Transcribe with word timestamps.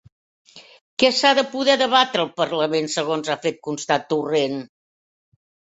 Què 1.03 1.11
s'ha 1.17 1.33
de 1.41 1.43
poder 1.51 1.75
debatre 1.83 2.23
al 2.25 2.33
parlament 2.41 2.91
segons 2.97 3.31
ha 3.35 3.39
fet 3.47 3.65
constar 3.69 4.03
Torrent? 4.15 4.63